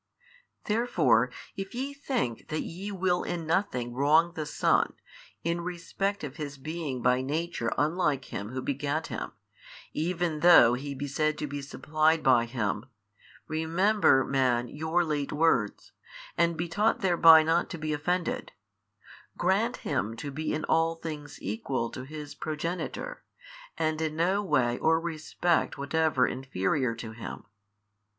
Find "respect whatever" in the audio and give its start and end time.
24.99-26.25